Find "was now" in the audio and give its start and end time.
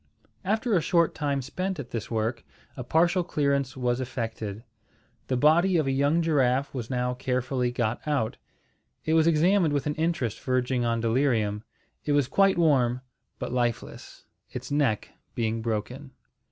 6.73-7.13